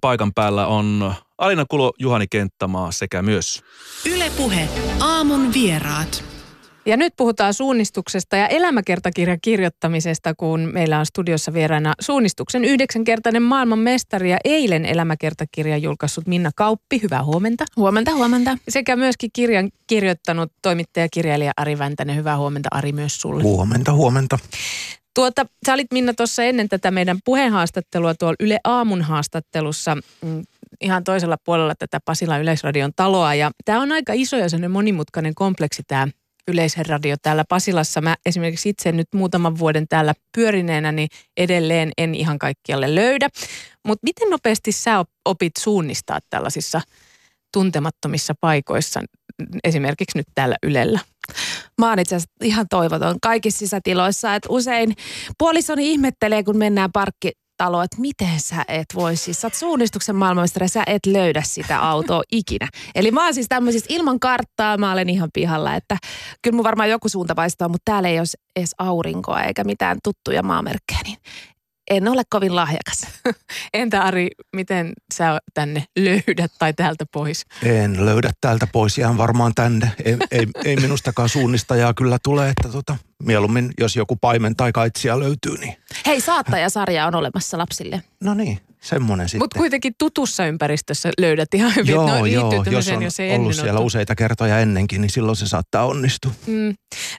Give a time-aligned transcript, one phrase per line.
[0.00, 3.62] paikan päällä on Alina Kulo, Juhani Kenttämaa sekä myös
[4.06, 4.68] Ylepuhe
[5.00, 6.24] aamun vieraat.
[6.86, 14.30] Ja nyt puhutaan suunnistuksesta ja elämäkertakirjan kirjoittamisesta, kun meillä on studiossa vieraana suunnistuksen yhdeksänkertainen maailmanmestari
[14.30, 17.02] ja eilen elämäkertakirjan julkaissut Minna Kauppi.
[17.02, 17.64] Hyvää huomenta.
[17.76, 18.58] Huomenta, huomenta.
[18.68, 22.16] Sekä myöskin kirjan kirjoittanut toimittaja-kirjailija Ari Väntänen.
[22.16, 23.42] Hyvää huomenta Ari myös sulle.
[23.42, 24.38] Huomenta, huomenta.
[25.18, 30.42] Tuota, sä olit Minna tuossa ennen tätä meidän puheenhaastattelua tuolla Yle Aamun haastattelussa mm,
[30.80, 33.34] ihan toisella puolella tätä Pasila Yleisradion taloa.
[33.34, 36.08] Ja tämä on aika iso ja monimutkainen kompleksi tämä
[36.48, 38.00] Yleisradio täällä Pasilassa.
[38.00, 43.28] Mä esimerkiksi itse nyt muutaman vuoden täällä pyörineenä, niin edelleen en ihan kaikkialle löydä.
[43.86, 46.80] Mutta miten nopeasti sä opit suunnistaa tällaisissa
[47.52, 49.00] tuntemattomissa paikoissa,
[49.64, 51.00] esimerkiksi nyt täällä Ylellä?
[51.78, 54.94] Mä oon itse asiassa ihan toivoton kaikissa sisätiloissa, että usein
[55.38, 60.16] puolisoni ihmettelee, kun mennään parkki talo, että miten sä et voi siis, sä oot suunnistuksen
[60.16, 62.68] maailmanmestari, sä et löydä sitä autoa ikinä.
[62.94, 65.96] Eli mä oon siis tämmöisistä ilman karttaa, mä olen ihan pihalla, että
[66.42, 68.26] kyllä mun varmaan joku suunta vaistaa, mutta täällä ei ole
[68.56, 71.18] edes aurinkoa eikä mitään tuttuja maamerkkejä, niin
[71.90, 73.06] en ole kovin lahjakas.
[73.74, 77.46] Entä Ari, miten sä tänne löydät tai täältä pois?
[77.62, 79.92] En löydä täältä pois, ihan varmaan tänne.
[80.04, 85.18] Ei, ei, ei minustakaan suunnistajaa kyllä tule, että tota, mieluummin jos joku paimen tai kaitsija
[85.18, 85.76] löytyy, niin...
[86.06, 88.02] Hei, saattajasarja on olemassa lapsille.
[88.20, 89.44] No niin, semmoinen sitten.
[89.44, 91.94] Mutta kuitenkin tutussa ympäristössä löydät ihan hyvin.
[91.94, 95.46] Joo, no, joo, jos on jos ei ollut siellä useita kertoja ennenkin, niin silloin se
[95.46, 96.32] saattaa onnistua.
[96.46, 96.74] Mm.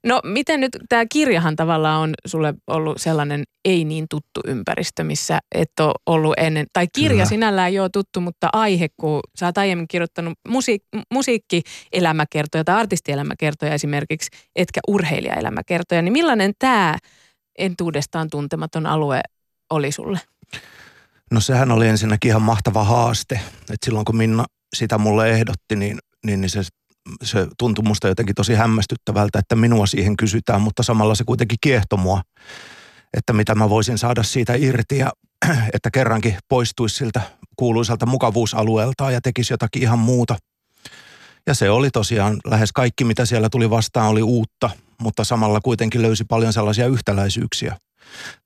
[0.05, 5.39] No miten nyt, tämä kirjahan tavallaan on sulle ollut sellainen ei niin tuttu ympäristö, missä
[5.55, 7.25] et ole ollut ennen, tai kirja Kyllä.
[7.25, 14.29] sinällään ole tuttu, mutta aihe, kun sä oot aiemmin kirjoittanut musiik- musiikkielämäkertoja tai artistielämäkertoja esimerkiksi,
[14.55, 16.97] etkä urheilijaelämäkertoja, niin millainen tämä
[17.57, 19.21] entuudestaan tuntematon alue
[19.69, 20.19] oli sulle?
[21.31, 23.35] No sehän oli ensinnäkin ihan mahtava haaste.
[23.59, 26.61] että silloin kun Minna sitä mulle ehdotti, niin, niin, niin se,
[27.23, 31.97] se tuntui musta jotenkin tosi hämmästyttävältä, että minua siihen kysytään, mutta samalla se kuitenkin kiehto
[31.97, 32.21] mua,
[33.17, 35.11] että mitä mä voisin saada siitä irti ja
[35.73, 37.21] että kerrankin poistuisi siltä
[37.55, 40.37] kuuluisalta mukavuusalueelta ja tekisi jotakin ihan muuta.
[41.47, 44.69] Ja se oli tosiaan lähes kaikki, mitä siellä tuli vastaan, oli uutta,
[45.01, 47.77] mutta samalla kuitenkin löysi paljon sellaisia yhtäläisyyksiä–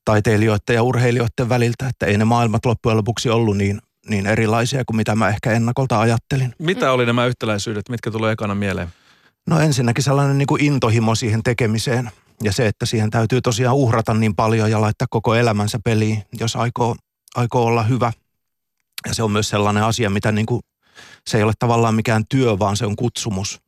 [0.04, 4.96] taiteilijoiden ja urheilijoiden väliltä, että ei ne maailmat loppujen lopuksi ollut niin, niin erilaisia kuin
[4.96, 6.54] mitä mä ehkä ennakolta ajattelin.
[6.58, 8.88] Mitä oli nämä yhtäläisyydet, mitkä tulee ekana mieleen?
[9.46, 12.10] No ensinnäkin sellainen niin kuin intohimo siihen tekemiseen
[12.42, 16.56] ja se, että siihen täytyy tosiaan uhrata niin paljon ja laittaa koko elämänsä peliin, jos
[16.56, 16.96] aikoo,
[17.34, 18.12] aikoo olla hyvä.
[19.08, 20.62] Ja se on myös sellainen asia, mitä niin kuin,
[21.26, 23.60] se ei ole tavallaan mikään työ, vaan se on kutsumus.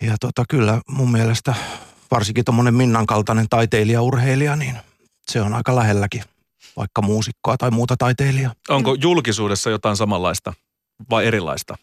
[0.00, 1.54] Ja tota, kyllä mun mielestä
[2.10, 4.76] varsinkin tuommoinen Minnan kaltainen taiteilija-urheilija, niin
[5.26, 6.22] se on aika lähelläkin
[6.76, 8.52] vaikka muusikkoa tai muuta taiteilijaa.
[8.68, 10.52] Onko julkisuudessa jotain samanlaista
[11.10, 11.74] vai erilaista?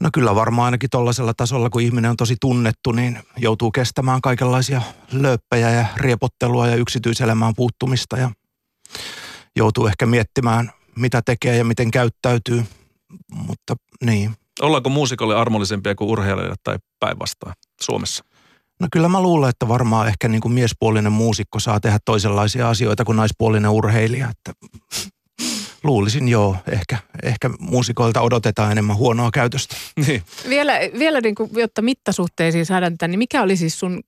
[0.00, 4.82] No kyllä varmaan ainakin tuollaisella tasolla, kun ihminen on tosi tunnettu, niin joutuu kestämään kaikenlaisia
[5.12, 8.30] lööppejä ja riepottelua ja yksityiselämään puuttumista ja
[9.56, 12.64] joutuu ehkä miettimään, mitä tekee ja miten käyttäytyy,
[13.34, 14.34] mutta niin.
[14.60, 18.24] Ollaanko muusikolle armollisempia kuin urheilijoille tai päinvastoin Suomessa?
[18.80, 23.04] No kyllä mä luulen, että varmaan ehkä niin kuin miespuolinen muusikko saa tehdä toisenlaisia asioita
[23.04, 24.28] kuin naispuolinen urheilija.
[24.30, 24.52] Että
[25.82, 29.76] luulisin joo, ehkä, ehkä muusikoilta odotetaan enemmän huonoa käytöstä.
[30.06, 30.22] Niin.
[30.48, 34.00] Vielä, vielä niin kuin, jotta mittasuhteisiin saadaan tätä, niin mikä olisi siis sun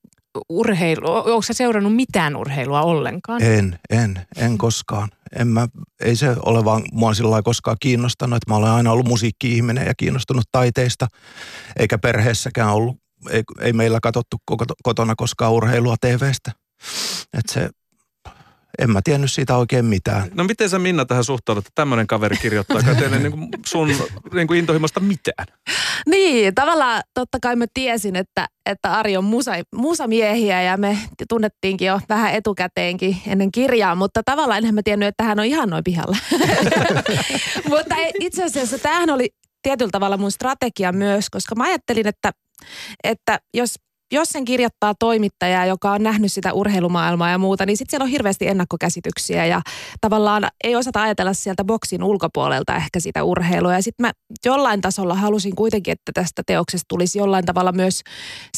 [0.49, 1.15] urheilu?
[1.15, 3.43] Onko sä seurannut mitään urheilua ollenkaan?
[3.43, 5.09] En, en, en koskaan.
[5.39, 5.69] En mä,
[6.01, 9.95] ei se ole vaan mua sillä koskaan kiinnostanut, että mä olen aina ollut musiikki-ihminen ja
[9.97, 11.09] kiinnostunut taiteista,
[11.77, 14.37] eikä perheessäkään ollut ei, ei meillä katsottu
[14.83, 16.53] kotona koskaan urheilua TVstä.
[17.33, 17.71] Että se,
[18.79, 20.31] en mä tiennyt siitä oikein mitään.
[20.35, 23.89] No miten sä Minna tähän suhtaudut, että tämmöinen kaveri kirjoittaa käteen niin kuin sun
[24.35, 25.47] niin kuin intohimosta mitään?
[26.07, 31.87] Niin, tavallaan totta kai mä tiesin, että, että Ari on musa, musamiehiä ja me tunnettiinkin
[31.87, 35.85] jo vähän etukäteenkin ennen kirjaa, mutta tavallaan enhän mä tiennyt, että hän on ihan noin
[35.85, 36.17] pihalla.
[37.73, 39.31] mutta itse asiassa tämähän oli
[39.63, 42.33] tietyllä tavalla mun strategia myös, koska mä ajattelin, että
[43.05, 43.75] että jos
[44.13, 48.11] jos sen kirjoittaa toimittaja, joka on nähnyt sitä urheilumaailmaa ja muuta, niin sitten siellä on
[48.11, 49.61] hirveästi ennakkokäsityksiä ja
[50.01, 53.73] tavallaan ei osata ajatella sieltä boksin ulkopuolelta ehkä sitä urheilua.
[53.73, 54.13] Ja sitten mä
[54.45, 58.03] jollain tasolla halusin kuitenkin, että tästä teoksesta tulisi jollain tavalla myös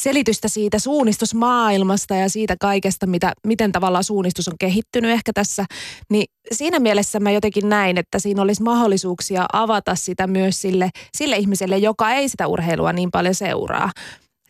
[0.00, 5.64] selitystä siitä suunnistusmaailmasta ja siitä kaikesta, mitä, miten tavallaan suunnistus on kehittynyt ehkä tässä.
[6.10, 11.36] Niin siinä mielessä mä jotenkin näin, että siinä olisi mahdollisuuksia avata sitä myös sille, sille
[11.36, 13.90] ihmiselle, joka ei sitä urheilua niin paljon seuraa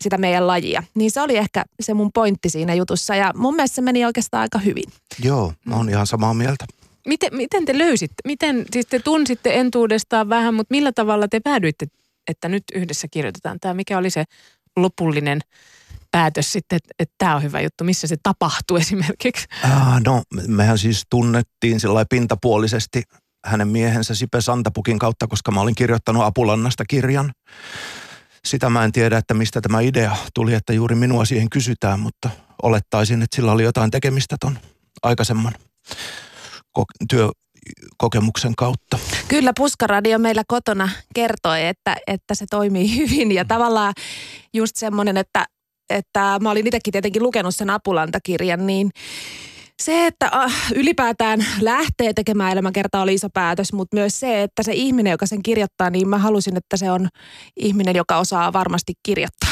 [0.01, 0.83] sitä meidän lajia.
[0.95, 4.41] Niin se oli ehkä se mun pointti siinä jutussa ja mun mielestä se meni oikeastaan
[4.41, 4.83] aika hyvin.
[5.23, 6.65] Joo, mä oon ihan samaa mieltä.
[7.07, 11.87] miten, miten te löysitte, miten, siis te tunsitte entuudestaan vähän, mutta millä tavalla te päädyitte,
[12.27, 14.23] että nyt yhdessä kirjoitetaan tämä, mikä oli se
[14.77, 15.39] lopullinen
[16.11, 19.47] päätös sitten, että, että tämä on hyvä juttu, missä se tapahtuu esimerkiksi?
[19.63, 23.03] Ah, no, mehän siis tunnettiin sillä pintapuolisesti
[23.45, 27.31] hänen miehensä Sipe Santapukin kautta, koska mä olin kirjoittanut Apulannasta kirjan.
[28.45, 32.29] Sitä mä en tiedä, että mistä tämä idea tuli, että juuri minua siihen kysytään, mutta
[32.63, 34.59] olettaisin, että sillä oli jotain tekemistä ton
[35.03, 35.53] aikaisemman
[36.79, 38.99] ko- työkokemuksen kautta.
[39.27, 43.93] Kyllä Puskaradio meillä kotona kertoi, että, että se toimii hyvin ja tavallaan
[44.53, 45.45] just semmoinen, että,
[45.89, 48.91] että mä olin itsekin tietenkin lukenut sen Apulantakirjan, niin
[49.83, 54.73] se, että äh, ylipäätään lähtee tekemään elämäkertaa oli iso päätös, mutta myös se, että se
[54.73, 57.07] ihminen, joka sen kirjoittaa, niin mä halusin, että se on
[57.57, 59.49] ihminen, joka osaa varmasti kirjoittaa.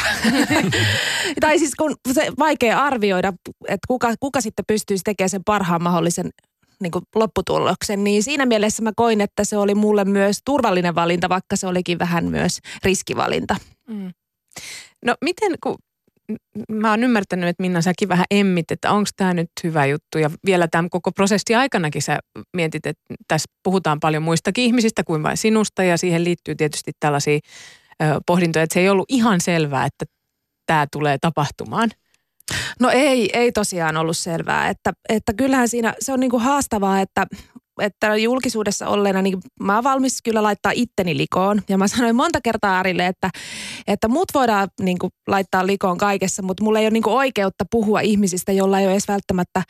[1.42, 3.34] tai siis kun se vaikea arvioida,
[3.68, 6.30] että kuka, kuka sitten pystyisi tekemään sen parhaan mahdollisen
[6.82, 11.30] niin kuin lopputuloksen, niin siinä mielessä mä koin, että se oli mulle myös turvallinen valinta,
[11.30, 13.56] vaikka se olikin vähän myös riskivalinta.
[13.88, 14.12] Mm.
[15.06, 15.76] No miten, kun
[16.70, 20.18] mä oon ymmärtänyt, että Minna säkin vähän emmit, että onko tämä nyt hyvä juttu.
[20.18, 22.20] Ja vielä tämän koko prosessi aikanakin sä
[22.54, 25.84] mietit, että tässä puhutaan paljon muistakin ihmisistä kuin vain sinusta.
[25.84, 27.40] Ja siihen liittyy tietysti tällaisia
[28.26, 30.06] pohdintoja, että se ei ollut ihan selvää, että
[30.66, 31.90] tämä tulee tapahtumaan.
[32.80, 37.28] No ei, ei tosiaan ollut selvää, että, että kyllähän siinä se on niinku haastavaa, että
[37.82, 41.62] että julkisuudessa olleena, niin mä oon valmis kyllä laittaa itteni likoon.
[41.70, 43.30] Ja mä sanoin monta kertaa Arille, että,
[43.88, 47.66] että mut voidaan niin kuin, laittaa likoon kaikessa, mutta mulla ei ole niin kuin, oikeutta
[47.72, 49.64] puhua ihmisistä, jolla ei ole edes välttämättä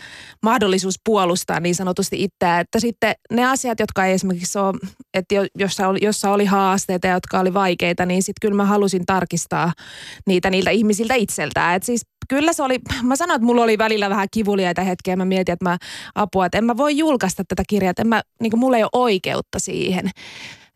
[0.44, 2.60] mahdollisuus puolustaa niin sanotusti itseä.
[2.60, 4.74] Että sitten ne asiat, jotka ei esimerkiksi ole,
[5.14, 9.74] että jossa oli, jossa oli haasteita, jotka oli vaikeita, niin sitten kyllä mä halusin tarkistaa
[10.28, 11.76] niitä niiltä ihmisiltä itseltään.
[11.76, 15.16] Että siis kyllä se oli, mä sanoin, että mulla oli välillä vähän kivuliaita hetkiä.
[15.16, 15.78] Mä mietin, että mä
[16.16, 18.84] apua, että en mä voi julkaista tätä kirjaa, että en mä, niin kuin mulla ei
[18.84, 20.10] ole oikeutta siihen.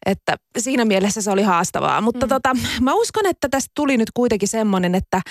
[0.07, 2.01] Että siinä mielessä se oli haastavaa.
[2.01, 2.29] Mutta mm.
[2.29, 5.21] tota, mä uskon, että tästä tuli nyt kuitenkin semmoinen, että,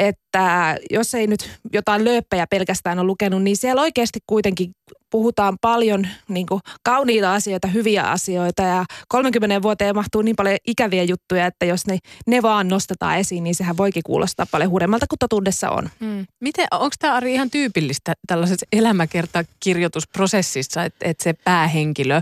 [0.00, 4.70] että jos ei nyt jotain lööppejä pelkästään ole lukenut, niin siellä oikeasti kuitenkin
[5.10, 11.02] puhutaan paljon niin kuin, kauniita asioita, hyviä asioita ja 30 vuoteen mahtuu niin paljon ikäviä
[11.02, 15.18] juttuja, että jos ne, ne vaan nostetaan esiin, niin sehän voikin kuulostaa paljon huremmalta kuin
[15.18, 15.90] totuudessa on.
[16.00, 16.26] Hmm.
[16.40, 22.20] Miten, onko tämä Ari ihan tyypillistä tällaisessa elämäkertakirjoitusprosessissa, että, että se päähenkilö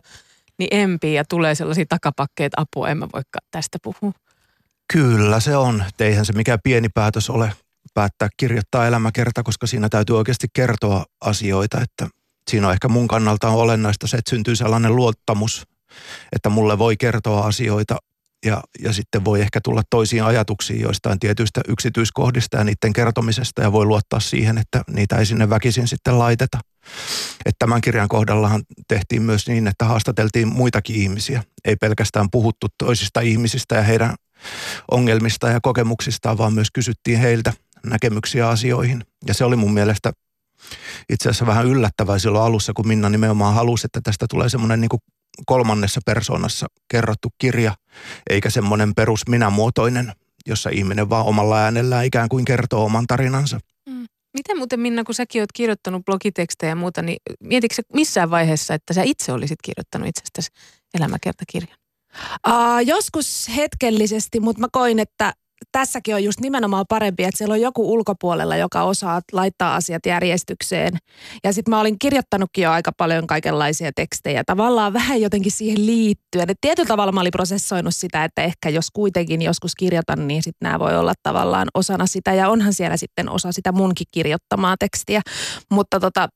[0.58, 4.12] niin empii ja tulee sellaisia takapakkeet, apua, en mä voikaan tästä puhua?
[4.92, 5.84] Kyllä se on.
[6.00, 7.52] Eihän se mikään pieni päätös ole
[7.94, 12.08] päättää kirjoittaa elämäkerta, koska siinä täytyy oikeasti kertoa asioita, että
[12.50, 15.66] siinä on ehkä mun kannalta on olennaista se, että syntyy sellainen luottamus,
[16.32, 17.98] että mulle voi kertoa asioita
[18.46, 23.72] ja, ja sitten voi ehkä tulla toisiin ajatuksiin joistain tietyistä yksityiskohdista ja niiden kertomisesta ja
[23.72, 26.58] voi luottaa siihen, että niitä ei sinne väkisin sitten laiteta.
[27.46, 31.44] Että tämän kirjan kohdallahan tehtiin myös niin, että haastateltiin muitakin ihmisiä.
[31.64, 34.14] Ei pelkästään puhuttu toisista ihmisistä ja heidän
[34.90, 37.52] ongelmista ja kokemuksistaan, vaan myös kysyttiin heiltä
[37.86, 39.04] näkemyksiä asioihin.
[39.26, 40.12] Ja se oli mun mielestä
[41.10, 44.88] itse asiassa vähän yllättävää silloin alussa, kun Minna nimenomaan halusi, että tästä tulee semmoinen niin
[45.46, 47.74] kolmannessa persoonassa kerrottu kirja,
[48.30, 50.12] eikä semmoinen perus minämuotoinen,
[50.46, 53.60] jossa ihminen vaan omalla äänellään ikään kuin kertoo oman tarinansa.
[53.88, 54.06] Mm.
[54.36, 58.94] Miten muuten Minna, kun säkin oot kirjoittanut blogitekstejä ja muuta, niin mietitkö missään vaiheessa, että
[58.94, 60.50] sä itse olisit kirjoittanut itsestäsi
[60.94, 61.78] elämäkertakirjan?
[62.48, 65.32] Uh, joskus hetkellisesti, mutta mä koin, että
[65.76, 70.96] tässäkin on just nimenomaan parempi, että siellä on joku ulkopuolella, joka osaa laittaa asiat järjestykseen.
[71.44, 76.50] Ja sitten mä olin kirjoittanutkin jo aika paljon kaikenlaisia tekstejä, tavallaan vähän jotenkin siihen liittyen.
[76.50, 80.66] Et tietyllä tavalla mä olin prosessoinut sitä, että ehkä jos kuitenkin joskus kirjoitan, niin sitten
[80.66, 82.34] nämä voi olla tavallaan osana sitä.
[82.34, 85.22] Ja onhan siellä sitten osa sitä munkin kirjoittamaa tekstiä.
[85.70, 86.28] Mutta tota,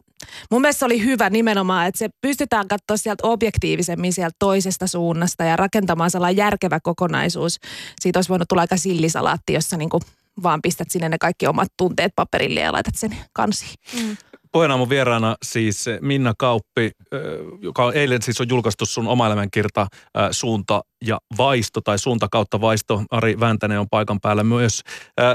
[0.50, 5.44] Mun mielestä se oli hyvä nimenomaan, että se pystytään katsoa sieltä objektiivisemmin sieltä toisesta suunnasta
[5.44, 7.58] ja rakentamaan sellainen järkevä kokonaisuus.
[8.00, 10.00] Siitä olisi voinut tulla aika sillisalaatti, jossa niinku
[10.42, 13.74] vaan pistät sinne ne kaikki omat tunteet paperille ja laitat sen kansiin.
[13.94, 14.16] Mm.
[14.52, 16.90] Puheenaamun vieraana siis Minna Kauppi,
[17.60, 19.86] joka eilen siis on julkaistu sun oma elämänkirta
[20.30, 23.02] Suunta ja vaisto tai suunta kautta vaisto.
[23.10, 24.82] Ari Väntänen on paikan päällä myös.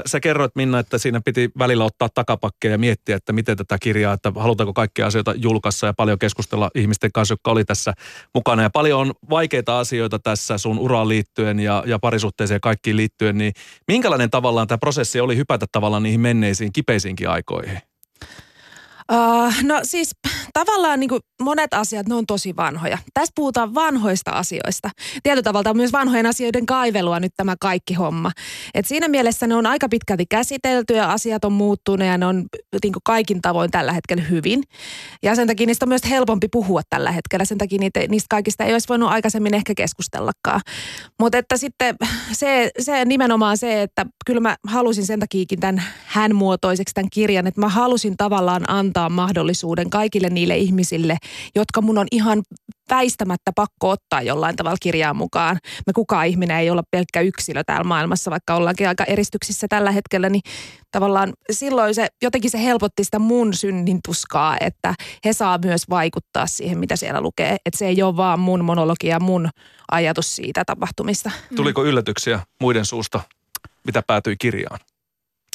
[0.06, 4.12] Sä kerroit Minna, että siinä piti välillä ottaa takapakkeja ja miettiä, että miten tätä kirjaa,
[4.12, 7.94] että halutaanko kaikkia asioita julkaissa ja paljon keskustella ihmisten kanssa, jotka oli tässä
[8.34, 8.62] mukana.
[8.62, 13.52] Ja paljon on vaikeita asioita tässä sun uraan liittyen ja, ja parisuhteeseen kaikkiin liittyen, niin
[13.88, 17.78] minkälainen tavallaan tämä prosessi oli hypätä tavallaan niihin menneisiin kipeisiinkin aikoihin?
[19.06, 20.10] Uh, no siis
[20.64, 22.98] tavallaan niin kuin monet asiat, ne on tosi vanhoja.
[23.14, 24.90] Tässä puhutaan vanhoista asioista.
[25.22, 28.32] Tietyllä tavalla on myös vanhojen asioiden kaivelua nyt tämä kaikki homma.
[28.74, 32.44] Et siinä mielessä ne on aika pitkälti käsitelty ja asiat on muuttuneet ja ne on
[32.82, 34.62] niin kuin kaikin tavoin tällä hetkellä hyvin.
[35.22, 37.44] Ja sen takia niistä on myös helpompi puhua tällä hetkellä.
[37.44, 40.60] Sen takia niitä, niistä kaikista ei olisi voinut aikaisemmin ehkä keskustellakaan.
[41.20, 41.96] Mutta että sitten
[42.32, 47.46] se, se nimenomaan se, että kyllä mä halusin sen takiakin tämän hän muotoiseksi tämän kirjan,
[47.46, 51.16] että mä halusin tavallaan antaa mahdollisuuden kaikille niille ihmisille,
[51.54, 52.42] jotka mun on ihan
[52.90, 55.58] väistämättä pakko ottaa jollain tavalla kirjaan mukaan.
[55.86, 60.28] Me kukaan ihminen ei olla pelkkä yksilö täällä maailmassa, vaikka ollaankin aika eristyksissä tällä hetkellä,
[60.28, 60.42] niin
[60.90, 66.46] tavallaan silloin se, jotenkin se helpotti sitä mun synnin tuskaa, että he saa myös vaikuttaa
[66.46, 67.56] siihen, mitä siellä lukee.
[67.66, 69.48] Että se ei ole vaan mun monologia, mun
[69.90, 71.30] ajatus siitä tapahtumista.
[71.56, 73.20] Tuliko yllätyksiä muiden suusta,
[73.84, 74.80] mitä päätyi kirjaan?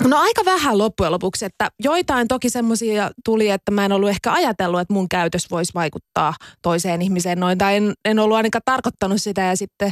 [0.07, 4.33] No aika vähän loppujen lopuksi, että joitain toki semmoisia tuli, että mä en ollut ehkä
[4.33, 9.21] ajatellut, että mun käytös voisi vaikuttaa toiseen ihmiseen noin, tai en, en ollut ainakaan tarkoittanut
[9.21, 9.91] sitä ja sitten,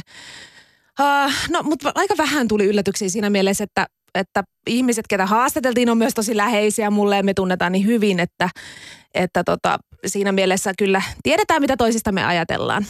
[1.00, 5.98] uh, no mutta aika vähän tuli yllätyksiä siinä mielessä, että, että ihmiset, ketä haastateltiin, on
[5.98, 8.48] myös tosi läheisiä mulle ja me tunnetaan niin hyvin, että,
[9.14, 12.86] että tota, siinä mielessä kyllä tiedetään, mitä toisista me ajatellaan.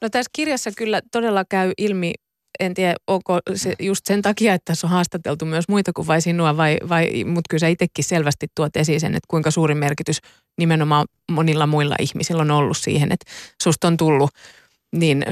[0.00, 2.12] No tässä kirjassa kyllä todella käy ilmi
[2.60, 6.20] en tiedä, onko se just sen takia, että se on haastateltu myös muita kuin vai
[6.20, 10.18] sinua, vai, vai mutta kyllä sä itsekin selvästi tuot esiin sen, että kuinka suuri merkitys
[10.58, 13.32] nimenomaan monilla muilla ihmisillä on ollut siihen, että
[13.62, 14.30] susta on tullut.
[14.92, 15.24] Niin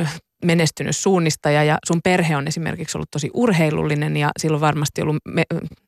[0.45, 5.17] menestynyt suunnistaja ja sun perhe on esimerkiksi ollut tosi urheilullinen ja sillä on varmasti ollut
[5.29, 5.43] me,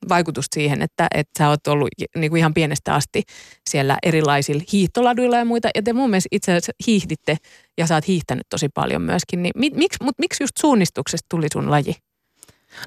[0.09, 3.23] vaikutusta siihen, että, että sä oot ollut niin kuin ihan pienestä asti
[3.71, 5.69] siellä erilaisilla hiihtoladuilla ja muita.
[5.75, 7.37] Ja te mun mielestä itse asiassa hiihditte
[7.79, 9.43] ja sä oot hiihtänyt tosi paljon myöskin.
[9.43, 11.95] Niin miksi, mutta miksi just suunnistuksesta tuli sun laji?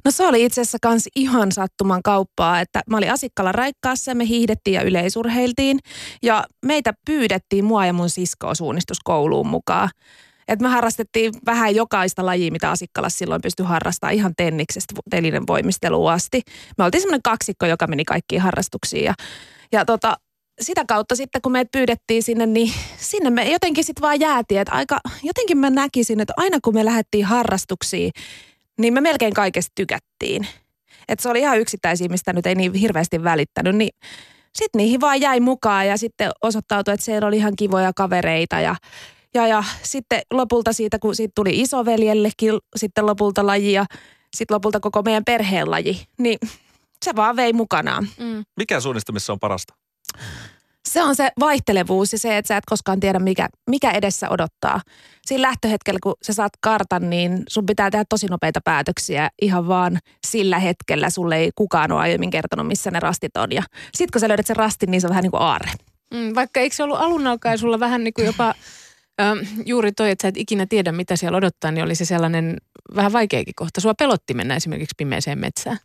[0.06, 4.16] No se oli itse asiassa kans ihan sattuman kauppaa, että mä olin Asikkalla Raikkaassa ja
[4.16, 5.80] me hiihdettiin ja yleisurheiltiin.
[6.24, 9.90] Ja meitä pyydettiin mua ja mun siskoa suunnistuskouluun mukaan.
[10.48, 16.12] Et me harrastettiin vähän jokaista lajia, mitä Asikkala silloin pystyi harrastamaan ihan tenniksestä telinen voimisteluun
[16.12, 16.42] asti.
[16.78, 19.14] Me oltiin semmoinen kaksikko, joka meni kaikkiin harrastuksiin ja,
[19.72, 20.18] ja tota,
[20.62, 24.62] sitä kautta sitten, kun meitä pyydettiin sinne, niin sinne me jotenkin sitten vaan jäätiin.
[24.62, 28.12] Että aika, jotenkin mä näkisin, että aina kun me lähdettiin harrastuksiin,
[28.80, 30.48] niin me melkein kaikesta tykättiin.
[31.08, 33.90] Että se oli ihan yksittäisiä, mistä nyt ei niin hirveästi välittänyt, niin
[34.56, 38.76] sitten niihin vaan jäi mukaan ja sitten osoittautui, että siellä oli ihan kivoja kavereita ja
[39.38, 43.86] ja, ja sitten lopulta siitä, kun siitä tuli isoveljellekin sitten lopulta laji ja
[44.36, 46.40] sitten lopulta koko meidän perheen laji, niin
[47.06, 48.08] se vaan vei mukanaan.
[48.20, 48.44] Mm.
[48.58, 49.74] Mikä suunnistamissa on parasta?
[50.88, 54.82] Se on se vaihtelevuus ja se, että sä et koskaan tiedä, mikä, mikä edessä odottaa.
[55.26, 60.00] Siinä lähtöhetkellä, kun sä saat kartan, niin sun pitää tehdä tosi nopeita päätöksiä ihan vaan
[60.28, 61.10] sillä hetkellä.
[61.10, 63.52] Sulle ei kukaan ole aiemmin kertonut, missä ne rastit on.
[63.52, 63.64] Ja
[63.94, 65.72] sit kun sä löydät sen rastin, niin se on vähän niin kuin aarre.
[66.14, 68.54] Mm, vaikka eikö se ollut alun alkaen sulla vähän niin kuin jopa
[69.66, 72.58] Juuri toi, että sä et ikinä tiedä, mitä siellä odottaa, niin oli se sellainen
[72.96, 73.82] vähän vaikeakin kohta.
[73.82, 75.78] Sua pelotti mennä esimerkiksi pimeeseen metsään.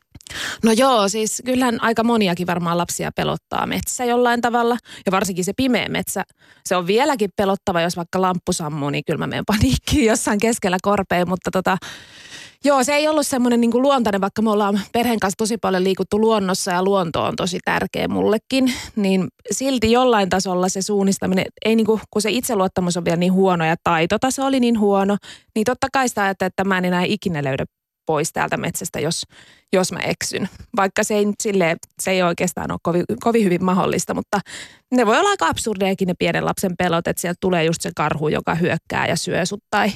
[0.65, 4.77] No joo, siis kyllähän aika moniakin varmaan lapsia pelottaa metsä jollain tavalla.
[5.07, 6.25] Ja varsinkin se pimeä metsä,
[6.65, 10.79] se on vieläkin pelottava, jos vaikka lamppu sammuu, niin kyllä mä menen paniikkiin jossain keskellä
[10.83, 11.27] korpea.
[11.27, 11.77] Mutta tota,
[12.65, 15.85] Joo, se ei ollut semmoinen niin kuin luontainen, vaikka me ollaan perheen kanssa tosi paljon
[15.85, 21.77] liikuttu luonnossa ja luonto on tosi tärkeä mullekin, niin silti jollain tasolla se suunnistaminen, ei
[21.77, 25.17] niin kuin, kun se itseluottamus on vielä niin huono ja taitotaso oli niin huono,
[25.55, 27.65] niin totta kai sitä että, että mä en enää ikinä löydä
[28.07, 29.23] pois täältä metsästä, jos,
[29.73, 30.49] jos mä eksyn.
[30.77, 34.41] Vaikka se ei, sille, se ei oikeastaan ole kovin, kovin hyvin mahdollista, mutta
[34.91, 38.29] ne voi olla aika absurdeekin ne pienen lapsen pelot, että sieltä tulee just se karhu,
[38.29, 39.93] joka hyökkää ja syö sut tai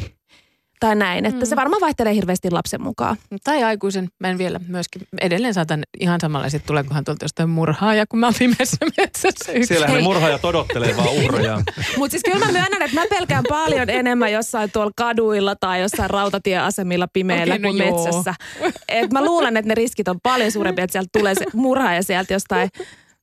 [0.80, 1.26] tai näin.
[1.26, 1.48] Että mm.
[1.48, 3.16] se varmaan vaihtelee hirveästi lapsen mukaan.
[3.44, 4.08] Tai aikuisen.
[4.20, 8.34] Mä en vielä myöskin, edelleen saatan ihan samanlaiset, tuleekohan tuolta jostain murhaaja, kun mä oon
[8.38, 9.66] pimeässä metsässä yksin.
[9.66, 11.62] Siellä ne murhaajat odottelee vaan uhreja.
[11.98, 16.10] Mutta siis kyllä mä myönnän, että mä pelkään paljon enemmän jossain tuolla kaduilla tai jossain
[16.10, 18.04] rautatieasemilla pimeällä okay, no kuin joo.
[18.04, 18.34] metsässä.
[18.88, 22.34] Et mä luulen, että ne riskit on paljon suurempia, että sieltä tulee se murhaaja sieltä
[22.34, 22.70] jostain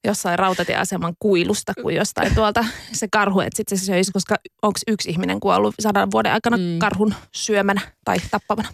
[0.04, 5.10] jossain rautatieaseman kuilusta kuin jostain tuolta se karhu, että sitten se söisi, koska onko yksi
[5.10, 6.80] ihminen kuollut sadan vuoden aikana mm.
[6.80, 8.70] karhun syömänä tai tappavana.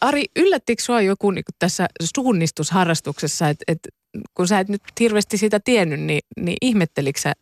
[0.00, 3.88] Ari, yllättikö sinua joku niin tässä suunnistusharrastuksessa, että, että
[4.34, 7.32] kun sä et nyt hirveästi sitä tiennyt, niin, niin ihmettelikö sä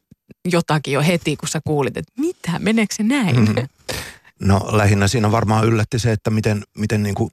[0.45, 3.37] jotakin jo heti, kun sä kuulit, että mitä, meneekö se näin?
[3.37, 3.55] Mm.
[4.41, 7.31] No lähinnä siinä varmaan yllätti se, että miten, miten niin kuin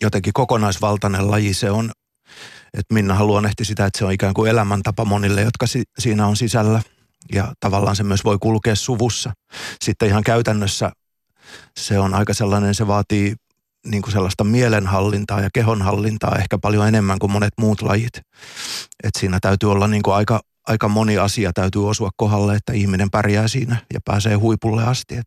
[0.00, 1.90] jotenkin kokonaisvaltainen laji se on
[2.74, 6.36] että Minna luonnehti sitä, että se on ikään kuin elämäntapa monille, jotka si- siinä on
[6.36, 6.82] sisällä.
[7.32, 9.32] Ja tavallaan se myös voi kulkea suvussa.
[9.84, 10.90] Sitten ihan käytännössä
[11.76, 13.34] se on aika sellainen, se vaatii
[13.86, 18.20] niin kuin sellaista mielenhallintaa ja kehonhallintaa ehkä paljon enemmän kuin monet muut lajit.
[19.04, 23.10] Et siinä täytyy olla niin kuin aika, aika moni asia täytyy osua kohdalle, että ihminen
[23.10, 25.16] pärjää siinä ja pääsee huipulle asti.
[25.16, 25.26] Et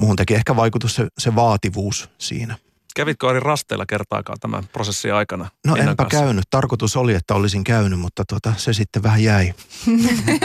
[0.00, 2.58] muuhun teki ehkä vaikutus se, se vaativuus siinä.
[2.98, 5.48] Kävitkö Ari rasteilla kertaakaan tämän prosessin aikana?
[5.66, 6.20] No enpä kanssa?
[6.20, 6.44] käynyt.
[6.50, 9.54] Tarkoitus oli, että olisin käynyt, mutta tota, se sitten vähän jäi.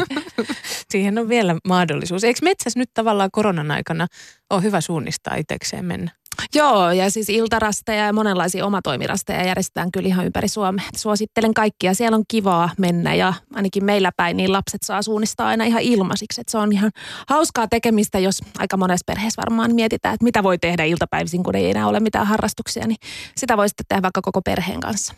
[0.92, 2.24] Siihen on vielä mahdollisuus.
[2.24, 4.08] Eikö metsässä nyt tavallaan koronan aikana
[4.50, 6.12] ole hyvä suunnistaa itsekseen mennä?
[6.56, 10.86] Joo, ja siis iltarasteja ja monenlaisia omatoimirasteja järjestetään kyllä ihan ympäri Suomea.
[10.98, 11.94] Suosittelen kaikkia.
[11.94, 16.42] Siellä on kivaa mennä ja ainakin meillä päin niin lapset saa suunnistaa aina ihan ilmaisiksi.
[16.42, 16.92] Et se on ihan
[17.30, 21.70] hauskaa tekemistä, jos aika monessa perheessä varmaan mietitään, että mitä voi tehdä iltapäivisin, kun ei
[21.70, 22.88] enää ole mitään harrastuksia.
[22.88, 22.98] Niin
[23.38, 25.14] sitä voi sitten tehdä vaikka koko perheen kanssa.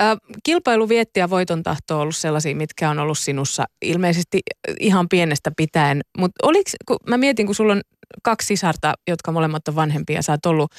[0.00, 0.02] Ö,
[0.42, 4.40] Kilpailu, vietti ja voiton tahto on ollut sellaisia, mitkä on ollut sinussa ilmeisesti
[4.80, 6.00] ihan pienestä pitäen.
[6.18, 7.80] Mutta oliko, kun mä mietin, kun sulla on
[8.22, 10.72] kaksi sisarta, jotka molemmat on vanhempia, sä oot ollut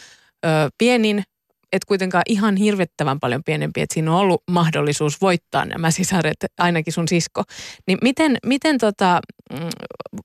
[0.45, 1.24] ö, pienin,
[1.72, 6.93] et kuitenkaan ihan hirvettävän paljon pienempi, että siinä on ollut mahdollisuus voittaa nämä sisaret, ainakin
[6.93, 7.43] sun sisko.
[7.88, 9.19] Niin miten, miten tota,
[9.53, 9.69] mm,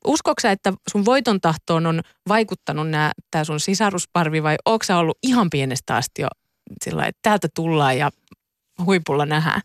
[0.07, 2.87] uskoksa, että sun voiton tahtoon on vaikuttanut
[3.31, 6.29] tämä sun sisarusparvi vai onko ollut ihan pienestä asti jo
[6.85, 8.11] sillä että täältä tullaan ja
[8.85, 9.61] huipulla nähdään?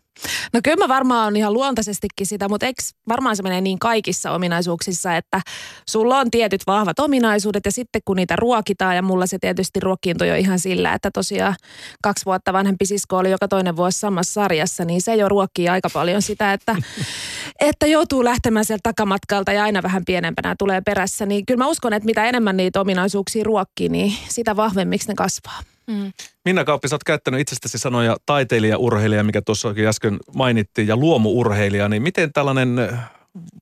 [0.52, 4.30] No kyllä mä varmaan on ihan luontaisestikin sitä, mutta eikö varmaan se menee niin kaikissa
[4.30, 5.40] ominaisuuksissa, että
[5.88, 10.28] sulla on tietyt vahvat ominaisuudet ja sitten kun niitä ruokitaan ja mulla se tietysti ruokkiintui
[10.28, 11.54] jo ihan sillä, että tosiaan
[12.02, 15.88] kaksi vuotta vanhempi sisko oli joka toinen vuosi samassa sarjassa, niin se jo ruokkii aika
[15.92, 16.76] paljon sitä, että,
[17.60, 21.26] että joutuu lähtemään sieltä takamatkalta ja aina vähän pienempänä tulee perässä.
[21.26, 25.75] Niin kyllä mä uskon, että mitä enemmän niitä ominaisuuksia ruokkii, niin sitä vahvemmiksi ne kasvaa.
[25.86, 26.12] Mm.
[26.44, 32.02] Minna Kauppi, sä oot käyttänyt itsestäsi sanoja taiteilija-urheilija, mikä tuossakin äsken mainittiin, ja luomuurheilija, niin
[32.02, 32.98] miten tällainen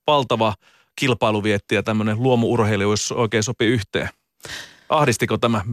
[0.07, 0.55] valtava
[0.97, 4.09] kilpailuvietti ja tämmöinen luomuurheilijuus oikein sopii yhteen?
[4.89, 5.65] Ahdistiko tämä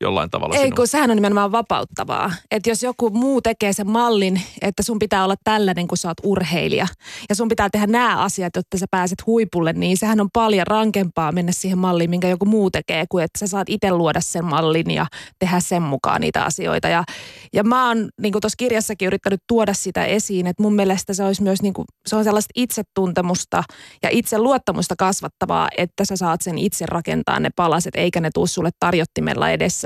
[0.00, 0.76] jollain tavalla Ei, sinua?
[0.76, 2.32] kun sehän on nimenomaan vapauttavaa.
[2.50, 6.18] Että jos joku muu tekee sen mallin, että sun pitää olla tällainen, kun sä oot
[6.22, 6.86] urheilija,
[7.28, 11.32] ja sun pitää tehdä nämä asiat, jotta sä pääset huipulle, niin sehän on paljon rankempaa
[11.32, 14.90] mennä siihen malliin, minkä joku muu tekee, kuin että sä saat itse luoda sen mallin
[14.90, 15.06] ja
[15.38, 16.88] tehdä sen mukaan niitä asioita.
[16.88, 17.04] Ja,
[17.52, 21.42] ja mä oon niin tuossa kirjassakin yrittänyt tuoda sitä esiin, että mun mielestä se olisi
[21.42, 23.62] myös niin kuin, se on sellaista itsetuntemusta
[24.02, 28.70] ja itseluottamusta kasvattavaa, että sä saat sen itse rakentaa ne palaset, eikä ne tuu sulle
[28.80, 29.85] tarjottimella edessä.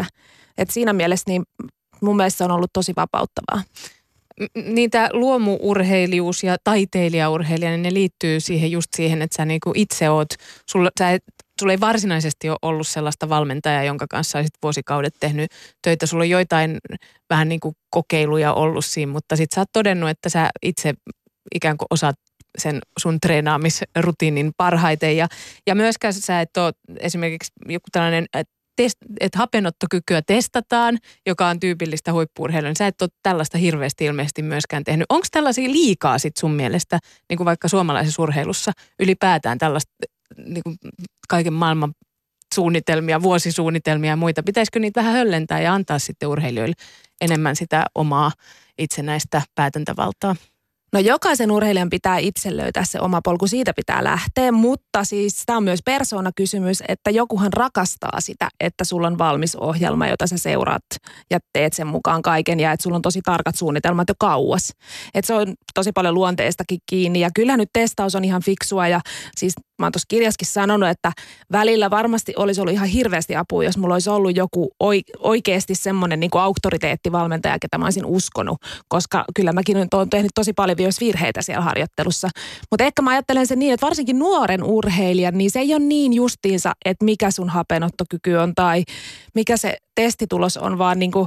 [0.59, 1.43] Et siinä mielessä niin
[2.01, 3.63] mun mielestä se on ollut tosi vapauttavaa.
[4.41, 10.11] M- Niitä luomuurheilijuus ja taiteilijaurheilija, niin ne liittyy siihen just siihen, että sä niinku itse
[10.11, 10.29] oot,
[10.71, 11.25] sulla, sä et,
[11.61, 15.51] sulla ei varsinaisesti ole ollut sellaista valmentajaa, jonka kanssa olisit vuosikaudet tehnyt
[15.83, 16.07] töitä.
[16.07, 16.79] Sulla on joitain
[17.31, 20.95] vähän niin kuin kokeiluja ollut siinä, mutta sit sä oot todennut, että sä itse
[21.55, 22.17] ikään kuin osaat
[22.59, 25.17] sen sun treenaamisrutiinin parhaiten.
[25.17, 25.29] Ja,
[25.67, 28.27] ja myöskään sä et ole esimerkiksi joku tällainen,
[28.83, 34.43] test, että hapenottokykyä testataan, joka on tyypillistä huippuurheilua, niin sä et ole tällaista hirveästi ilmeisesti
[34.43, 35.07] myöskään tehnyt.
[35.09, 39.93] Onko tällaisia liikaa sit sun mielestä, niin kuin vaikka suomalaisessa urheilussa, ylipäätään tällaista
[40.47, 40.77] niin kuin
[41.29, 41.93] kaiken maailman
[42.55, 44.43] suunnitelmia, vuosisuunnitelmia ja muita.
[44.43, 46.75] Pitäisikö niitä vähän höllentää ja antaa sitten urheilijoille
[47.21, 48.33] enemmän sitä omaa
[48.79, 50.37] itsenäistä päätäntävaltaa?
[50.93, 55.57] No jokaisen urheilijan pitää itse löytää se oma polku, siitä pitää lähteä, mutta siis tämä
[55.57, 60.83] on myös persoonakysymys, että jokuhan rakastaa sitä, että sulla on valmis ohjelma, jota sä seuraat
[61.31, 64.73] ja teet sen mukaan kaiken ja että sulla on tosi tarkat suunnitelmat jo kauas.
[65.15, 69.01] Että se on tosi paljon luonteestakin kiinni ja kyllähän nyt testaus on ihan fiksua ja
[69.37, 71.13] siis mä oon tuossa kirjaskin sanonut, että
[71.53, 76.21] välillä varmasti olisi ollut ihan hirveästi apua, jos mulla olisi ollut joku oi- oikeasti semmoinen
[76.21, 81.43] niin auktoriteettivalmentaja, ketä mä olisin uskonut, koska kyllä mäkin oon tehnyt tosi paljon myös virheitä
[81.43, 82.29] siellä harjoittelussa.
[82.71, 86.13] Mutta ehkä mä ajattelen sen niin, että varsinkin nuoren urheilijan, niin se ei ole niin
[86.13, 88.85] justiinsa, että mikä sun hapenottokyky on tai
[89.35, 91.27] mikä se testitulos on, vaan niin kuin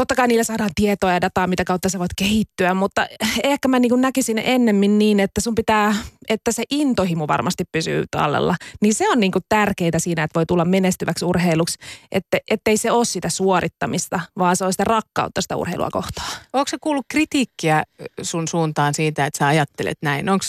[0.00, 3.06] totta kai niillä saadaan tietoa ja dataa, mitä kautta sä voit kehittyä, mutta
[3.44, 5.94] ehkä mä niin näkisin ennemmin niin, että sun pitää,
[6.28, 8.56] että se intohimo varmasti pysyy tallella.
[8.82, 11.78] Niin se on niin tärkeää siinä, että voi tulla menestyväksi urheiluksi,
[12.12, 16.28] että ettei se ole sitä suorittamista, vaan se on sitä rakkautta sitä urheilua kohtaan.
[16.52, 17.82] Onko se kuullut kritiikkiä
[18.22, 20.28] sun suuntaan siitä, että sä ajattelet näin?
[20.28, 20.44] Onko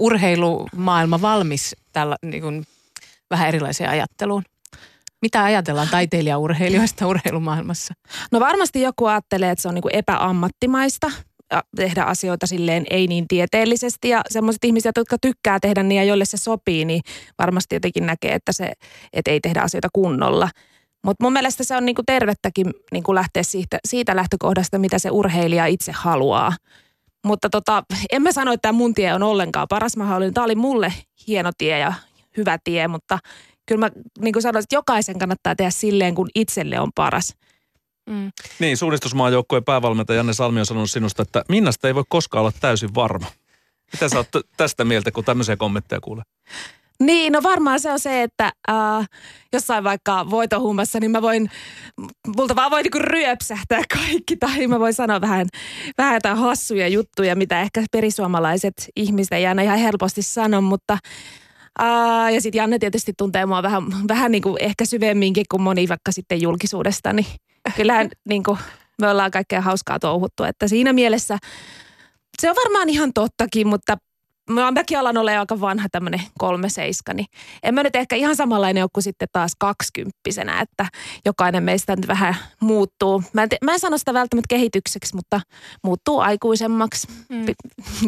[0.00, 2.64] urheilumaailma valmis tällä niin kuin,
[3.30, 4.42] vähän erilaiseen ajatteluun?
[5.22, 7.94] Mitä ajatellaan taiteilijaurheilijoista urheilumaailmassa?
[8.32, 11.10] No varmasti joku ajattelee, että se on niin kuin epäammattimaista
[11.76, 14.08] tehdä asioita silleen ei niin tieteellisesti.
[14.08, 17.02] Ja semmoiset ihmiset, jotka tykkää tehdä niin ja joille se sopii, niin
[17.38, 18.72] varmasti jotenkin näkee, että, se,
[19.12, 20.48] että ei tehdä asioita kunnolla.
[21.04, 25.66] Mutta mun mielestä se on niinku tervettäkin niinku lähteä siitä, siitä lähtökohdasta, mitä se urheilija
[25.66, 26.52] itse haluaa.
[27.24, 27.82] Mutta tota,
[28.12, 29.96] en mä sano, että mun tie on ollenkaan paras.
[29.96, 30.92] Mä haluan, tämä oli mulle
[31.26, 31.92] hieno tie ja
[32.36, 33.18] hyvä tie, mutta
[33.66, 33.90] kyllä mä
[34.20, 37.34] niin kuin sanoin, että jokaisen kannattaa tehdä silleen, kun itselle on paras.
[38.10, 38.32] Mm.
[38.58, 42.94] Niin, suunnistusmaajoukkueen päävalmentaja Janne Salmi on sanonut sinusta, että Minnasta ei voi koskaan olla täysin
[42.94, 43.26] varma.
[43.92, 46.24] Mitä sä oot tästä mieltä, kun tämmöisiä kommentteja kuulee?
[47.00, 49.08] Niin, no varmaan se on se, että äh,
[49.52, 51.50] jossain vaikka voitohuumassa, niin mä voin,
[52.36, 54.36] multa vaan voi niinku ryöpsähtää kaikki.
[54.36, 55.46] Tai mä voin sanoa vähän,
[55.98, 60.98] vähän jotain hassuja juttuja, mitä ehkä perisuomalaiset ihmiset ei aina ihan helposti sano, mutta
[61.80, 65.88] äh, ja sitten Janne tietysti tuntee mua vähän, vähän niin kuin ehkä syvemminkin kuin moni
[65.88, 67.26] vaikka sitten julkisuudesta, niin
[67.76, 68.58] kyllähän niin kuin,
[69.00, 71.38] me ollaan kaikkea hauskaa touhuttu, että siinä mielessä
[72.42, 73.96] se on varmaan ihan tottakin, mutta
[74.52, 77.26] mä, mäkin alan olla aika vanha tämmöinen kolme seiska, niin
[77.62, 80.86] en mä nyt ehkä ihan samanlainen ole kuin sitten taas kaksikymppisenä, että
[81.24, 83.22] jokainen meistä nyt vähän muuttuu.
[83.32, 85.40] Mä en, te, mä en sano sitä välttämättä kehitykseksi, mutta
[85.84, 87.46] muuttuu aikuisemmaksi mm.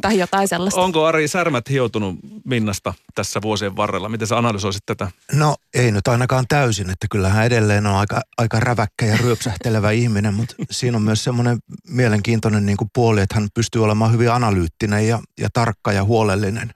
[0.01, 0.81] tai jotain sellaista.
[0.81, 4.09] Onko Ari Särmät hioutunut Minnasta tässä vuosien varrella?
[4.09, 5.11] Miten sä analysoisit tätä?
[5.33, 10.35] No ei nyt ainakaan täysin, että kyllähän edelleen on aika, aika räväkkä ja ryöpsähtelevä ihminen,
[10.35, 15.09] mutta siinä on myös semmoinen mielenkiintoinen niin kuin puoli, että hän pystyy olemaan hyvin analyyttinen
[15.09, 16.71] ja, ja tarkka ja huolellinen huolellinen.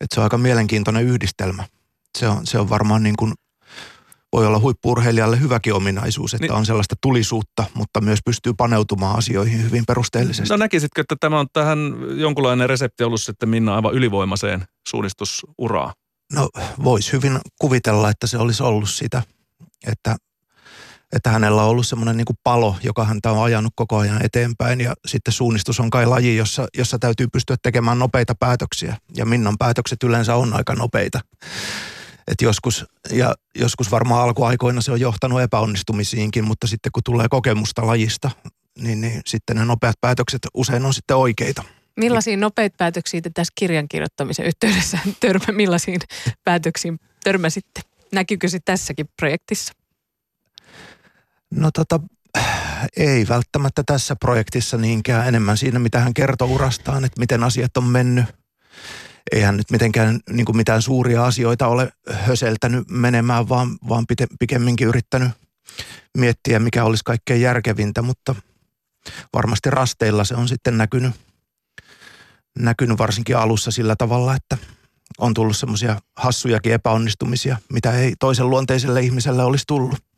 [0.00, 1.64] Että se on aika mielenkiintoinen yhdistelmä.
[2.18, 3.32] Se on, se on varmaan niin kuin,
[4.32, 6.52] voi olla huippurheilijalle hyväkin ominaisuus, että niin.
[6.52, 10.48] on sellaista tulisuutta, mutta myös pystyy paneutumaan asioihin hyvin perusteellisesti.
[10.48, 11.78] No näkisitkö, että tämä on tähän
[12.16, 15.92] jonkunlainen resepti ollut sitten Minna aivan ylivoimaseen suunnistusuraa?
[16.32, 16.48] No
[16.84, 19.22] voisi hyvin kuvitella, että se olisi ollut sitä,
[19.86, 20.16] että
[21.12, 24.94] että hänellä on ollut semmoinen niin palo, joka häntä on ajanut koko ajan eteenpäin ja
[25.06, 30.02] sitten suunnistus on kai laji, jossa, jossa täytyy pystyä tekemään nopeita päätöksiä ja Minnan päätökset
[30.02, 31.20] yleensä on aika nopeita.
[32.28, 37.86] Et joskus, ja joskus varmaan alkuaikoina se on johtanut epäonnistumisiinkin, mutta sitten kun tulee kokemusta
[37.86, 38.30] lajista,
[38.78, 41.62] niin, niin sitten ne nopeat päätökset usein on sitten oikeita.
[41.96, 46.00] Millaisiin nopeita päätöksiä te tässä kirjan kirjoittamisen yhteydessä törmä, millaisiin
[46.44, 47.80] päätöksiin törmäsitte?
[48.12, 49.72] Näkyykö se tässäkin projektissa?
[51.56, 52.00] No tota,
[52.96, 57.84] ei välttämättä tässä projektissa niinkään enemmän siinä, mitä hän kertoo urastaan, että miten asiat on
[57.84, 58.24] mennyt.
[59.32, 64.88] Eihän nyt mitenkään niin kuin mitään suuria asioita ole höseltänyt menemään, vaan, vaan pite, pikemminkin
[64.88, 65.28] yrittänyt
[66.18, 68.34] miettiä, mikä olisi kaikkein järkevintä, mutta
[69.34, 71.12] varmasti rasteilla se on sitten näkynyt,
[72.58, 74.58] näkynyt varsinkin alussa sillä tavalla, että
[75.18, 80.11] on tullut semmoisia hassujakin epäonnistumisia, mitä ei toisen luonteiselle ihmiselle olisi tullut.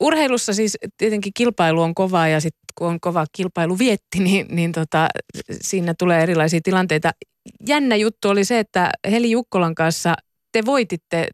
[0.00, 4.72] Urheilussa siis tietenkin kilpailu on kovaa ja sitten kun on kova kilpailu vietti, niin, niin
[4.72, 5.08] tota,
[5.60, 7.10] siinä tulee erilaisia tilanteita.
[7.68, 10.14] Jännä juttu oli se, että Heli Jukkolan kanssa
[10.52, 11.28] te voititte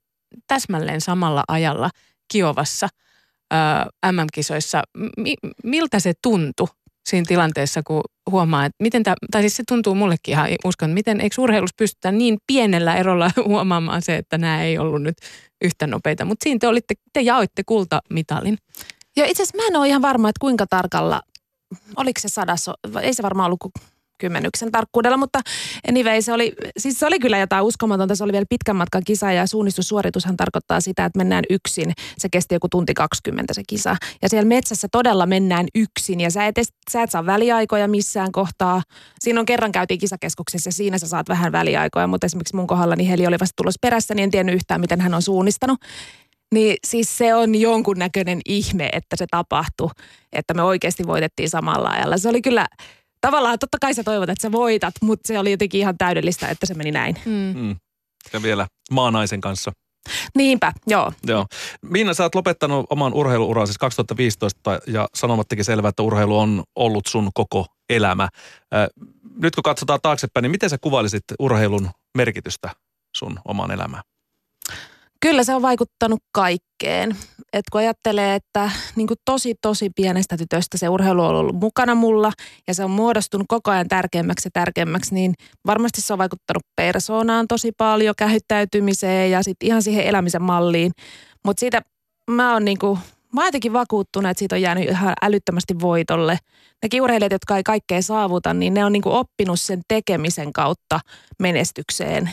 [0.46, 1.90] täsmälleen samalla ajalla
[2.32, 2.88] Kiovassa
[4.12, 4.82] MM-kisoissa.
[5.64, 6.68] Miltä se tuntui
[7.08, 11.20] siinä tilanteessa, kun huomaa, että miten tämä, tai siis se tuntuu mullekin ihan, uskon, miten
[11.20, 15.16] eikö urheilussa pystytä niin pienellä erolla huomaamaan se, että nämä ei ollut nyt
[15.64, 16.24] yhtä nopeita.
[16.24, 18.58] Mutta siinä te, olitte, te jaoitte kultamitalin.
[19.16, 21.22] Joo, itse asiassa mä en ole ihan varma, että kuinka tarkalla,
[21.96, 22.70] oliko se sadas,
[23.02, 23.72] ei se varmaan ollut
[24.18, 25.40] kymmenyksen tarkkuudella, mutta
[25.88, 28.14] anyway, se oli, siis se oli kyllä jotain uskomatonta.
[28.14, 31.92] Se oli vielä pitkän matkan kisa ja suunnistussuoritushan tarkoittaa sitä, että mennään yksin.
[32.18, 33.96] Se kesti joku tunti 20 se kisa.
[34.22, 36.54] Ja siellä metsässä todella mennään yksin ja sä et,
[36.90, 38.82] sä et saa väliaikoja missään kohtaa.
[39.20, 42.96] Siinä on kerran käytiin kisakeskuksessa ja siinä sä saat vähän väliaikoja, mutta esimerkiksi mun kohdalla
[42.96, 45.78] niin Heli oli vasta tulossa perässä, niin en tiennyt yhtään, miten hän on suunnistanut.
[46.54, 49.90] Niin siis se on jonkunnäköinen ihme, että se tapahtui,
[50.32, 52.18] että me oikeasti voitettiin samalla ajalla.
[52.18, 52.66] Se oli kyllä,
[53.28, 56.66] tavallaan totta kai sä toivot, että sä voitat, mutta se oli jotenkin ihan täydellistä, että
[56.66, 57.16] se meni näin.
[57.24, 57.60] Mm.
[57.60, 57.76] Mm.
[58.32, 59.72] Ja vielä maanaisen kanssa.
[60.34, 61.12] Niinpä, joo.
[61.26, 61.46] joo.
[61.82, 66.62] Miina, sä oot lopettanut oman urheiluuran siis 2015 ja sanomat teki selvää, että urheilu on
[66.76, 68.28] ollut sun koko elämä.
[69.42, 72.70] Nyt kun katsotaan taaksepäin, niin miten sä kuvailisit urheilun merkitystä
[73.16, 74.02] sun omaan elämään?
[75.20, 77.16] Kyllä se on vaikuttanut kaikkeen.
[77.52, 81.94] Et kun ajattelee, että niin kuin tosi tosi pienestä tytöstä se urheilu on ollut mukana
[81.94, 82.32] mulla
[82.68, 85.34] ja se on muodostunut koko ajan tärkeämmäksi ja tärkeämmäksi, niin
[85.66, 90.92] varmasti se on vaikuttanut persoonaan tosi paljon, kähyttäytymiseen ja sitten ihan siihen elämisen malliin.
[91.44, 91.82] Mutta siitä
[92.30, 92.98] mä oon niin kuin,
[93.32, 96.38] mä oon jotenkin vakuuttunut, että siitä on jäänyt ihan älyttömästi voitolle.
[96.82, 101.00] Ne urheilijat, jotka ei kaikkea saavuta, niin ne on niin kuin oppinut sen tekemisen kautta
[101.38, 102.30] menestykseen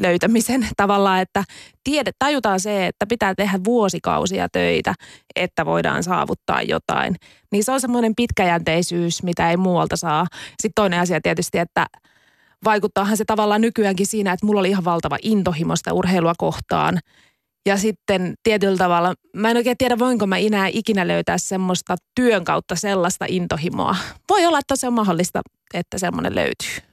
[0.00, 1.44] löytämisen tavallaan, että
[1.84, 4.94] tiede, tajutaan se, että pitää tehdä vuosikausia töitä,
[5.36, 7.16] että voidaan saavuttaa jotain.
[7.52, 10.26] Niin se on semmoinen pitkäjänteisyys, mitä ei muualta saa.
[10.48, 11.86] Sitten toinen asia tietysti, että
[12.64, 16.98] vaikuttaahan se tavallaan nykyäänkin siinä, että mulla oli ihan valtava intohimo sitä urheilua kohtaan.
[17.66, 22.44] Ja sitten tietyllä tavalla, mä en oikein tiedä, voinko mä enää ikinä löytää semmoista työn
[22.44, 23.96] kautta sellaista intohimoa.
[24.30, 25.40] Voi olla, että se on mahdollista,
[25.74, 26.87] että semmoinen löytyy.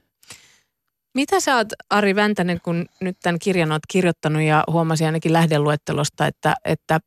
[1.16, 6.26] Mitä sä oot, Ari Väntänen, kun nyt tämän kirjan oot kirjoittanut ja huomasin ainakin lähdeluettelosta,
[6.26, 7.00] että, että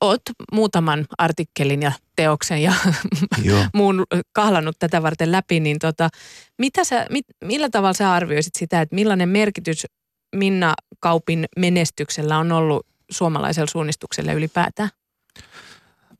[0.00, 2.72] oot muutaman artikkelin ja teoksen ja
[3.42, 3.64] Joo.
[3.74, 6.08] muun kahlannut tätä varten läpi, niin tota,
[6.58, 9.86] mitä sä, mit, millä tavalla sä arvioisit sitä, että millainen merkitys
[10.36, 14.90] Minna Kaupin menestyksellä on ollut suomalaisella suunnistukselle ylipäätään?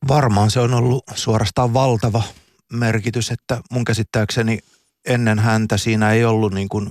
[0.09, 2.22] Varmaan se on ollut suorastaan valtava
[2.72, 4.59] merkitys, että mun käsittääkseni
[5.06, 6.90] ennen häntä siinä ei ollut niin kuin,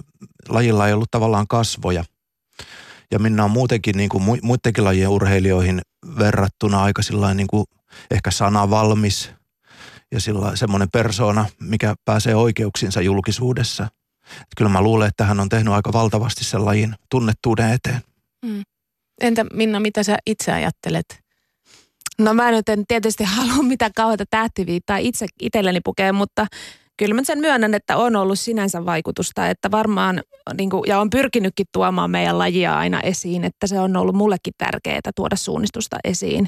[0.49, 2.03] lajilla ei ollut tavallaan kasvoja.
[3.11, 5.81] Ja Minna on muutenkin niin kuin muidenkin lajien urheilijoihin
[6.19, 7.01] verrattuna aika
[7.33, 7.65] niin kuin
[8.11, 9.31] ehkä sanavalmis
[10.11, 13.87] ja sillä semmoinen persoona, mikä pääsee oikeuksinsa julkisuudessa.
[14.31, 18.01] Että kyllä mä luulen, että hän on tehnyt aika valtavasti sen lajin tunnettuuden eteen.
[18.45, 18.63] Mm.
[19.21, 21.19] Entä Minna, mitä sä itse ajattelet?
[22.17, 26.47] No mä nyt en tietysti halua mitään kauheita tähtiviittaa itse itselleni pukea, mutta
[26.97, 30.21] kyllä mä sen myönnän, että on ollut sinänsä vaikutusta, että varmaan,
[30.57, 34.53] niin kuin, ja on pyrkinytkin tuomaan meidän lajia aina esiin, että se on ollut mullekin
[34.57, 36.47] tärkeää tuoda suunnistusta esiin.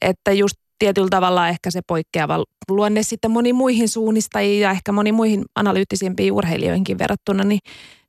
[0.00, 5.12] Että just tietyllä tavalla ehkä se poikkeava luonne sitten moni muihin suunnistajiin ja ehkä moni
[5.12, 7.60] muihin analyyttisimpiin urheilijoihinkin verrattuna, niin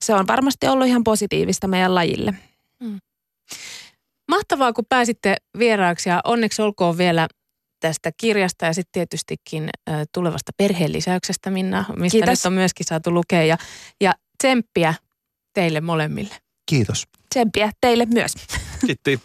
[0.05, 2.33] se on varmasti ollut ihan positiivista meidän lajille.
[2.83, 2.97] Mm.
[4.31, 7.27] Mahtavaa, kun pääsitte vieraaksi ja onneksi olkoon vielä
[7.79, 9.69] tästä kirjasta ja sitten tietystikin
[10.13, 12.29] tulevasta perheenlisäyksestä, Minna, mistä Kiitos.
[12.39, 13.43] nyt on myöskin saatu lukea.
[13.43, 13.57] Ja,
[14.01, 14.93] ja tsemppiä
[15.53, 16.35] teille molemmille.
[16.69, 17.07] Kiitos.
[17.33, 18.33] Tsemppiä teille myös.
[18.85, 19.19] Kiitti.